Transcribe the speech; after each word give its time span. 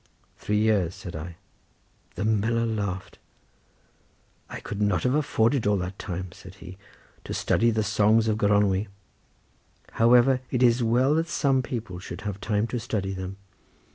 "Three 0.35 0.57
years," 0.57 0.95
said 0.95 1.15
I. 1.15 1.35
The 2.15 2.25
miller 2.25 2.65
laughed. 2.65 3.19
"I 4.49 4.59
could 4.59 4.81
not 4.81 5.03
have 5.03 5.13
afforded 5.13 5.67
all 5.67 5.77
that 5.77 5.99
time," 5.99 6.31
said 6.31 6.55
he, 6.55 6.79
"to 7.23 7.35
study 7.35 7.69
the 7.69 7.83
songs 7.83 8.27
of 8.27 8.39
Gronwy. 8.39 8.87
However, 9.91 10.41
it 10.49 10.63
is 10.63 10.81
well 10.81 11.13
that 11.13 11.27
some 11.29 11.61
people 11.61 11.99
should 11.99 12.21
have 12.21 12.41
time 12.41 12.65
to 12.73 12.79
study 12.79 13.13
them. 13.13 13.37